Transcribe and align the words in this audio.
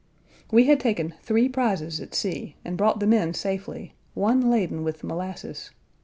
We 0.51 0.63
had 0.63 0.79
taken 0.79 1.13
three 1.21 1.47
prizes 1.47 2.01
at 2.01 2.15
sea, 2.15 2.55
and 2.65 2.75
brought 2.75 2.99
them 2.99 3.13
in 3.13 3.35
safely, 3.35 3.93
one 4.15 4.49
laden 4.49 4.83
with 4.83 5.03
molasses. 5.03 5.69